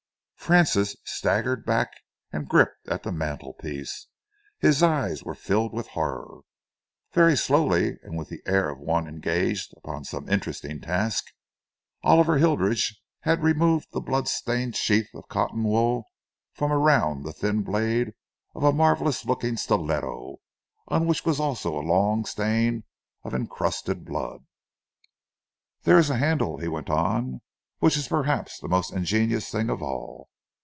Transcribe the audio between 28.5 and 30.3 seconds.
the most ingenious thing of all.